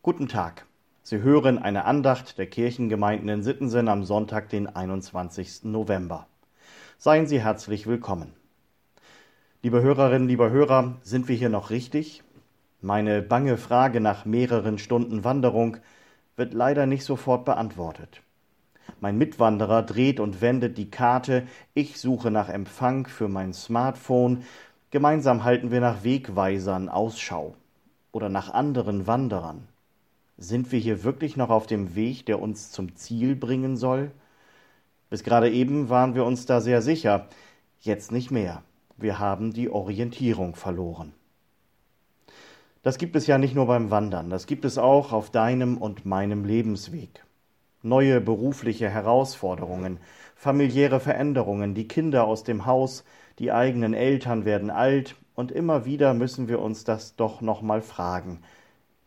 Guten 0.00 0.28
Tag. 0.28 0.64
Sie 1.02 1.22
hören 1.22 1.58
eine 1.58 1.84
Andacht 1.84 2.38
der 2.38 2.46
Kirchengemeinden 2.46 3.28
in 3.28 3.42
Sittensen 3.42 3.88
am 3.88 4.04
Sonntag, 4.04 4.48
den 4.48 4.68
21. 4.68 5.64
November. 5.64 6.28
Seien 6.98 7.26
Sie 7.26 7.42
herzlich 7.42 7.88
willkommen. 7.88 8.32
Liebe 9.60 9.82
Hörerinnen, 9.82 10.28
lieber 10.28 10.50
Hörer, 10.50 10.94
sind 11.02 11.26
wir 11.26 11.34
hier 11.34 11.48
noch 11.48 11.70
richtig? 11.70 12.22
Meine 12.80 13.22
bange 13.22 13.56
Frage 13.56 14.00
nach 14.00 14.24
mehreren 14.24 14.78
Stunden 14.78 15.24
Wanderung 15.24 15.78
wird 16.36 16.54
leider 16.54 16.86
nicht 16.86 17.04
sofort 17.04 17.44
beantwortet. 17.44 18.22
Mein 19.00 19.18
Mitwanderer 19.18 19.82
dreht 19.82 20.20
und 20.20 20.40
wendet 20.40 20.78
die 20.78 20.92
Karte, 20.92 21.48
ich 21.74 21.98
suche 21.98 22.30
nach 22.30 22.48
Empfang 22.48 23.08
für 23.08 23.26
mein 23.26 23.52
Smartphone, 23.52 24.44
gemeinsam 24.92 25.42
halten 25.42 25.72
wir 25.72 25.80
nach 25.80 26.04
Wegweisern 26.04 26.88
Ausschau 26.88 27.56
oder 28.12 28.28
nach 28.28 28.54
anderen 28.54 29.08
Wanderern. 29.08 29.66
Sind 30.40 30.70
wir 30.70 30.78
hier 30.78 31.02
wirklich 31.02 31.36
noch 31.36 31.50
auf 31.50 31.66
dem 31.66 31.96
Weg, 31.96 32.24
der 32.26 32.40
uns 32.40 32.70
zum 32.70 32.94
Ziel 32.94 33.34
bringen 33.34 33.76
soll? 33.76 34.12
Bis 35.10 35.24
gerade 35.24 35.50
eben 35.50 35.88
waren 35.88 36.14
wir 36.14 36.24
uns 36.24 36.46
da 36.46 36.60
sehr 36.60 36.80
sicher, 36.80 37.28
jetzt 37.80 38.12
nicht 38.12 38.30
mehr. 38.30 38.62
Wir 38.96 39.18
haben 39.18 39.52
die 39.52 39.68
Orientierung 39.68 40.54
verloren. 40.54 41.12
Das 42.84 42.98
gibt 42.98 43.16
es 43.16 43.26
ja 43.26 43.36
nicht 43.36 43.56
nur 43.56 43.66
beim 43.66 43.90
Wandern, 43.90 44.30
das 44.30 44.46
gibt 44.46 44.64
es 44.64 44.78
auch 44.78 45.12
auf 45.12 45.30
deinem 45.30 45.76
und 45.76 46.06
meinem 46.06 46.44
Lebensweg. 46.44 47.24
Neue 47.82 48.20
berufliche 48.20 48.88
Herausforderungen, 48.88 49.98
familiäre 50.36 51.00
Veränderungen, 51.00 51.74
die 51.74 51.88
Kinder 51.88 52.24
aus 52.24 52.44
dem 52.44 52.64
Haus, 52.64 53.04
die 53.40 53.50
eigenen 53.50 53.92
Eltern 53.92 54.44
werden 54.44 54.70
alt 54.70 55.16
und 55.34 55.50
immer 55.50 55.84
wieder 55.84 56.14
müssen 56.14 56.46
wir 56.46 56.60
uns 56.60 56.84
das 56.84 57.16
doch 57.16 57.40
nochmal 57.40 57.82
fragen. 57.82 58.40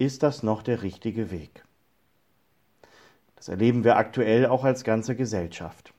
Ist 0.01 0.23
das 0.23 0.41
noch 0.41 0.63
der 0.63 0.81
richtige 0.81 1.29
Weg? 1.29 1.63
Das 3.35 3.49
erleben 3.49 3.83
wir 3.83 3.97
aktuell 3.97 4.47
auch 4.47 4.63
als 4.63 4.83
ganze 4.83 5.16
Gesellschaft. 5.16 5.93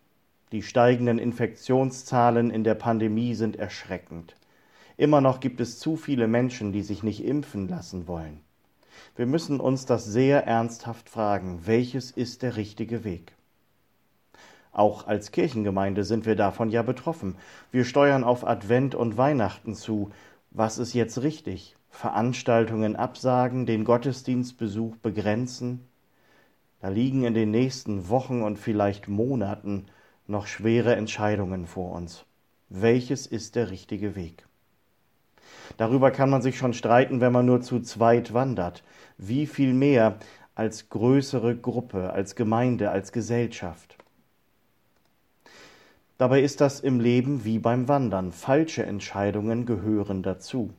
Die 0.50 0.64
steigenden 0.64 1.20
Infektionszahlen 1.20 2.50
in 2.50 2.64
der 2.64 2.75
Pandemie 2.75 3.36
sind 3.36 3.55
erschreckend. 3.55 4.34
Immer 4.97 5.20
noch 5.20 5.39
gibt 5.39 5.61
es 5.61 5.78
zu 5.78 5.94
viele 5.94 6.27
Menschen, 6.27 6.72
die 6.72 6.83
sich 6.83 7.05
nicht 7.05 7.25
impfen 7.25 7.69
lassen 7.69 8.09
wollen. 8.09 8.41
Wir 9.14 9.27
müssen 9.27 9.61
uns 9.61 9.86
das 9.86 10.05
sehr 10.05 10.48
ernsthaft 10.48 11.09
fragen, 11.09 11.61
welches 11.64 12.11
ist 12.11 12.42
der 12.42 12.56
richtige 12.56 13.05
Weg? 13.05 13.37
Auch 14.72 15.06
als 15.06 15.31
Kirchengemeinde 15.31 16.03
sind 16.03 16.27
wir 16.27 16.34
davon 16.34 16.70
ja 16.70 16.83
betroffen. 16.83 17.37
Wir 17.70 17.84
steuern 17.84 18.25
auf 18.25 18.44
Advent 18.44 18.97
und 18.97 19.16
Weihnachten 19.16 19.77
zu. 19.77 20.11
Was 20.50 20.78
ist 20.78 20.92
jetzt 20.92 21.22
richtig? 21.22 21.77
Veranstaltungen 21.93 22.97
absagen, 22.97 23.67
den 23.67 23.85
Gottesdienstbesuch 23.85 24.97
begrenzen. 24.97 25.87
Da 26.81 26.89
liegen 26.89 27.23
in 27.23 27.34
den 27.34 27.51
nächsten 27.51 28.09
Wochen 28.09 28.43
und 28.43 28.59
vielleicht 28.59 29.09
Monaten 29.09 29.87
noch 30.27 30.47
schwere 30.47 30.97
Entscheidungen 30.97 31.67
vor 31.67 31.93
uns. 31.93 32.25
Welches 32.71 33.27
ist 33.27 33.55
der 33.55 33.71
richtige 33.71 34.17
Weg? 34.17 34.49
Darüber 35.77 36.11
kann 36.11 36.31
man 36.31 36.43
sich 36.43 36.57
schon 36.57 36.73
streiten, 36.73 37.21
wenn 37.21 37.33
man 37.33 37.47
nur 37.47 37.61
zu 37.61 37.81
zweit 37.81 38.33
wandert. 38.33 38.83
Wie 39.19 39.47
viel 39.47 39.75
mehr 39.75 40.19
als 40.55 40.89
größere 40.89 41.56
Gruppe, 41.56 42.11
als 42.12 42.34
Gemeinde, 42.34 42.91
als 42.91 43.12
Gesellschaft. 43.12 43.97
Dabei 46.17 46.41
ist 46.41 46.61
das 46.61 46.81
im 46.81 47.01
Leben 47.01 47.45
wie 47.45 47.59
beim 47.59 47.87
Wandern. 47.87 48.33
Falsche 48.33 48.84
Entscheidungen 48.84 49.67
gehören 49.67 50.23
dazu 50.23 50.73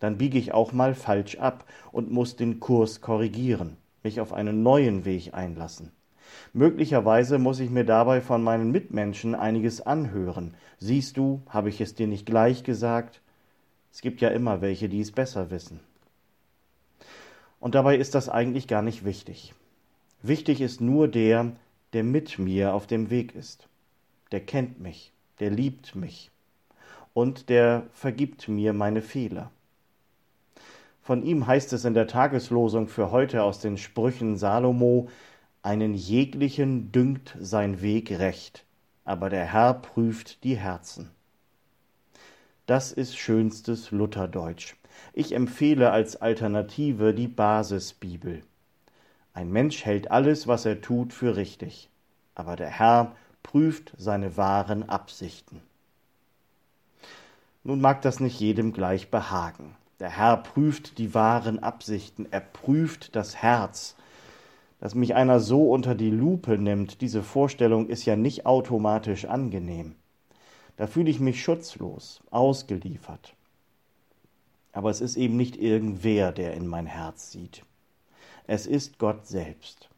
dann 0.00 0.18
biege 0.18 0.38
ich 0.38 0.52
auch 0.52 0.72
mal 0.72 0.94
falsch 0.94 1.38
ab 1.38 1.64
und 1.92 2.10
muss 2.10 2.36
den 2.36 2.58
Kurs 2.58 3.00
korrigieren, 3.00 3.76
mich 4.02 4.20
auf 4.20 4.32
einen 4.32 4.62
neuen 4.62 5.04
Weg 5.04 5.32
einlassen. 5.34 5.92
Möglicherweise 6.52 7.38
muss 7.38 7.60
ich 7.60 7.70
mir 7.70 7.84
dabei 7.84 8.20
von 8.20 8.42
meinen 8.42 8.70
Mitmenschen 8.70 9.34
einiges 9.34 9.80
anhören. 9.80 10.54
Siehst 10.78 11.16
du, 11.16 11.42
habe 11.48 11.68
ich 11.68 11.80
es 11.80 11.94
dir 11.94 12.06
nicht 12.06 12.26
gleich 12.26 12.64
gesagt? 12.64 13.20
Es 13.92 14.00
gibt 14.00 14.20
ja 14.20 14.28
immer 14.30 14.60
welche, 14.60 14.88
die 14.88 15.00
es 15.00 15.12
besser 15.12 15.50
wissen. 15.50 15.80
Und 17.60 17.74
dabei 17.74 17.96
ist 17.96 18.14
das 18.14 18.28
eigentlich 18.28 18.68
gar 18.68 18.82
nicht 18.82 19.04
wichtig. 19.04 19.54
Wichtig 20.22 20.60
ist 20.60 20.80
nur 20.80 21.08
der, 21.08 21.52
der 21.92 22.04
mit 22.04 22.38
mir 22.38 22.74
auf 22.74 22.86
dem 22.86 23.10
Weg 23.10 23.34
ist. 23.34 23.68
Der 24.32 24.40
kennt 24.40 24.80
mich, 24.80 25.12
der 25.40 25.50
liebt 25.50 25.94
mich 25.94 26.30
und 27.12 27.48
der 27.48 27.86
vergibt 27.92 28.48
mir 28.48 28.72
meine 28.72 29.02
Fehler. 29.02 29.50
Von 31.02 31.22
ihm 31.22 31.46
heißt 31.46 31.72
es 31.72 31.84
in 31.84 31.94
der 31.94 32.06
Tageslosung 32.06 32.88
für 32.88 33.10
heute 33.10 33.42
aus 33.42 33.58
den 33.58 33.78
Sprüchen 33.78 34.36
Salomo, 34.36 35.08
einen 35.62 35.94
jeglichen 35.94 36.92
dünkt 36.92 37.36
sein 37.40 37.82
Weg 37.82 38.18
recht, 38.18 38.64
aber 39.04 39.30
der 39.30 39.44
Herr 39.44 39.74
prüft 39.74 40.44
die 40.44 40.56
Herzen. 40.56 41.10
Das 42.66 42.92
ist 42.92 43.16
schönstes 43.16 43.90
Lutherdeutsch. 43.90 44.74
Ich 45.12 45.32
empfehle 45.32 45.90
als 45.90 46.16
Alternative 46.16 47.14
die 47.14 47.28
Basisbibel. 47.28 48.42
Ein 49.32 49.50
Mensch 49.50 49.84
hält 49.84 50.10
alles, 50.10 50.46
was 50.46 50.66
er 50.66 50.80
tut, 50.80 51.12
für 51.12 51.36
richtig, 51.36 51.88
aber 52.34 52.56
der 52.56 52.70
Herr 52.70 53.16
prüft 53.42 53.92
seine 53.96 54.36
wahren 54.36 54.88
Absichten. 54.88 55.62
Nun 57.64 57.80
mag 57.80 58.02
das 58.02 58.20
nicht 58.20 58.38
jedem 58.40 58.72
gleich 58.72 59.10
behagen. 59.10 59.76
Der 60.00 60.16
Herr 60.16 60.38
prüft 60.38 60.96
die 60.96 61.12
wahren 61.12 61.58
Absichten, 61.58 62.26
er 62.30 62.40
prüft 62.40 63.14
das 63.14 63.36
Herz. 63.36 63.96
Dass 64.80 64.94
mich 64.94 65.14
einer 65.14 65.40
so 65.40 65.70
unter 65.70 65.94
die 65.94 66.10
Lupe 66.10 66.56
nimmt, 66.56 67.02
diese 67.02 67.22
Vorstellung 67.22 67.86
ist 67.86 68.06
ja 68.06 68.16
nicht 68.16 68.46
automatisch 68.46 69.26
angenehm. 69.26 69.94
Da 70.78 70.86
fühle 70.86 71.10
ich 71.10 71.20
mich 71.20 71.44
schutzlos, 71.44 72.22
ausgeliefert. 72.30 73.34
Aber 74.72 74.88
es 74.88 75.02
ist 75.02 75.16
eben 75.16 75.36
nicht 75.36 75.58
irgendwer, 75.58 76.32
der 76.32 76.54
in 76.54 76.66
mein 76.66 76.86
Herz 76.86 77.30
sieht. 77.30 77.62
Es 78.46 78.66
ist 78.66 78.98
Gott 78.98 79.26
selbst. 79.26 79.90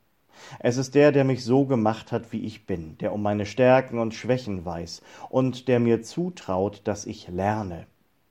Es 0.58 0.78
ist 0.78 0.96
der, 0.96 1.12
der 1.12 1.22
mich 1.22 1.44
so 1.44 1.64
gemacht 1.64 2.10
hat, 2.10 2.32
wie 2.32 2.44
ich 2.44 2.66
bin, 2.66 2.98
der 2.98 3.12
um 3.12 3.22
meine 3.22 3.46
Stärken 3.46 4.00
und 4.00 4.14
Schwächen 4.14 4.64
weiß 4.64 5.00
und 5.30 5.68
der 5.68 5.78
mir 5.78 6.02
zutraut, 6.02 6.80
dass 6.82 7.06
ich 7.06 7.28
lerne, 7.28 7.86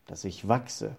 dass 0.05 0.25
ich 0.25 0.49
wachse, 0.49 0.97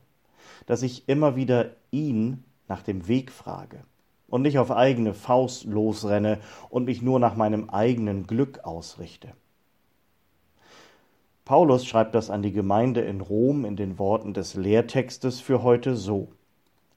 dass 0.67 0.83
ich 0.83 1.09
immer 1.09 1.37
wieder 1.37 1.77
ihn 1.91 2.45
nach 2.69 2.83
dem 2.83 3.09
Weg 3.09 3.31
frage 3.31 3.85
und 4.29 4.43
nicht 4.43 4.59
auf 4.59 4.71
eigene 4.71 5.13
Faust 5.13 5.65
losrenne 5.65 6.39
und 6.71 6.85
mich 6.85 7.03
nur 7.03 7.21
nach 7.21 7.37
meinem 7.37 7.69
eigenen 7.69 8.27
Glück 8.27 8.61
ausrichte. 8.65 9.35
Paulus 11.45 11.85
schreibt 11.85 12.15
das 12.15 12.31
an 12.31 12.43
die 12.43 12.53
Gemeinde 12.53 13.03
in 13.03 13.21
Rom 13.21 13.65
in 13.65 13.77
den 13.77 13.99
Worten 13.99 14.33
des 14.33 14.55
Lehrtextes 14.55 15.41
für 15.41 15.63
heute 15.63 15.97
so 15.97 16.29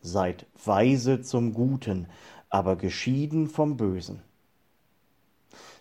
Seid 0.02 0.46
weise 0.64 1.22
zum 1.22 1.54
Guten, 1.54 2.08
aber 2.50 2.76
geschieden 2.76 3.48
vom 3.48 3.76
Bösen. 3.76 4.22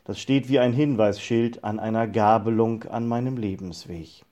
Das 0.05 0.19
steht 0.19 0.49
wie 0.49 0.59
ein 0.59 0.73
Hinweisschild 0.73 1.63
an 1.63 1.79
einer 1.79 2.07
Gabelung 2.09 2.85
an 2.85 3.07
meinem 3.07 3.37
Lebensweg 3.37 4.25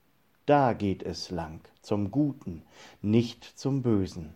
da 0.47 0.73
geht 0.73 1.03
es 1.03 1.31
lang, 1.31 1.61
zum 1.83 2.11
Guten, 2.11 2.63
nicht 3.01 3.45
zum 3.45 3.83
Bösen. 3.83 4.35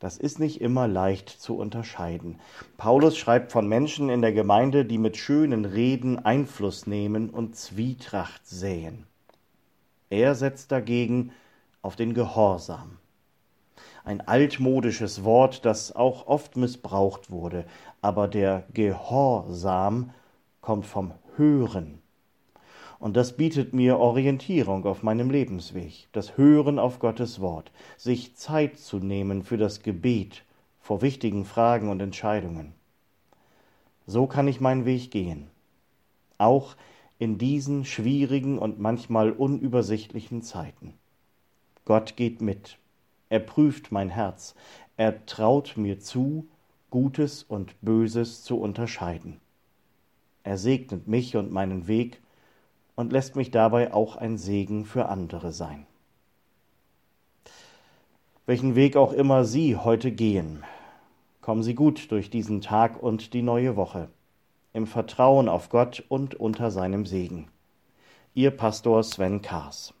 Das 0.00 0.16
ist 0.16 0.40
nicht 0.40 0.60
immer 0.60 0.88
leicht 0.88 1.28
zu 1.28 1.56
unterscheiden. 1.56 2.40
Paulus 2.78 3.16
schreibt 3.18 3.52
von 3.52 3.68
Menschen 3.68 4.08
in 4.08 4.22
der 4.22 4.32
Gemeinde, 4.32 4.84
die 4.84 4.98
mit 4.98 5.16
schönen 5.16 5.66
Reden 5.66 6.18
Einfluss 6.18 6.86
nehmen 6.86 7.30
und 7.30 7.54
Zwietracht 7.54 8.46
säen. 8.46 9.06
Er 10.08 10.34
setzt 10.34 10.72
dagegen 10.72 11.32
auf 11.82 11.96
den 11.96 12.14
Gehorsam. 12.14 12.96
Ein 14.02 14.22
altmodisches 14.22 15.22
Wort, 15.22 15.64
das 15.66 15.94
auch 15.94 16.26
oft 16.26 16.56
missbraucht 16.56 17.30
wurde, 17.30 17.66
aber 18.00 18.26
der 18.26 18.64
Gehorsam 18.72 20.10
kommt 20.62 20.86
vom 20.86 21.12
Hören 21.36 21.99
und 23.00 23.16
das 23.16 23.36
bietet 23.36 23.72
mir 23.72 23.98
Orientierung 23.98 24.84
auf 24.84 25.02
meinem 25.02 25.30
Lebensweg, 25.30 26.08
das 26.12 26.36
Hören 26.36 26.78
auf 26.78 26.98
Gottes 26.98 27.40
Wort, 27.40 27.72
sich 27.96 28.36
Zeit 28.36 28.78
zu 28.78 28.98
nehmen 28.98 29.42
für 29.42 29.56
das 29.56 29.82
Gebet 29.82 30.44
vor 30.80 31.00
wichtigen 31.00 31.46
Fragen 31.46 31.88
und 31.88 32.00
Entscheidungen. 32.00 32.74
So 34.06 34.26
kann 34.26 34.46
ich 34.48 34.60
meinen 34.60 34.84
Weg 34.84 35.10
gehen, 35.10 35.48
auch 36.36 36.76
in 37.18 37.38
diesen 37.38 37.86
schwierigen 37.86 38.58
und 38.58 38.78
manchmal 38.78 39.32
unübersichtlichen 39.32 40.42
Zeiten. 40.42 40.92
Gott 41.86 42.16
geht 42.16 42.42
mit, 42.42 42.78
er 43.30 43.40
prüft 43.40 43.92
mein 43.92 44.10
Herz, 44.10 44.54
er 44.98 45.24
traut 45.24 45.78
mir 45.78 46.00
zu, 46.00 46.46
Gutes 46.90 47.44
und 47.44 47.80
Böses 47.80 48.42
zu 48.42 48.58
unterscheiden. 48.60 49.40
Er 50.42 50.58
segnet 50.58 51.08
mich 51.08 51.36
und 51.36 51.50
meinen 51.50 51.86
Weg, 51.86 52.20
und 53.00 53.12
lässt 53.12 53.34
mich 53.34 53.50
dabei 53.50 53.92
auch 53.92 54.16
ein 54.16 54.36
Segen 54.38 54.84
für 54.84 55.08
andere 55.08 55.52
sein. 55.52 55.86
Welchen 58.46 58.74
Weg 58.76 58.96
auch 58.96 59.12
immer 59.12 59.44
Sie 59.44 59.76
heute 59.76 60.12
gehen, 60.12 60.62
Kommen 61.40 61.62
Sie 61.62 61.74
gut 61.74 62.10
durch 62.10 62.28
diesen 62.28 62.60
Tag 62.60 63.02
und 63.02 63.32
die 63.32 63.40
neue 63.40 63.74
Woche. 63.74 64.08
Im 64.74 64.86
Vertrauen 64.86 65.48
auf 65.48 65.70
Gott 65.70 66.04
und 66.08 66.34
unter 66.34 66.70
seinem 66.70 67.06
Segen. 67.06 67.48
Ihr 68.34 68.50
Pastor 68.50 69.02
Sven 69.02 69.40
Kaas. 69.40 69.94